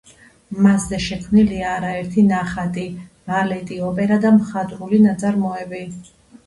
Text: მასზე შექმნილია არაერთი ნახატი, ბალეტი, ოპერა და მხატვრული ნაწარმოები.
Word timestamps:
მასზე 0.67 0.97
შექმნილია 1.07 1.67
არაერთი 1.73 2.23
ნახატი, 2.31 2.87
ბალეტი, 3.33 3.79
ოპერა 3.91 4.21
და 4.27 4.37
მხატვრული 4.43 5.07
ნაწარმოები. 5.09 5.87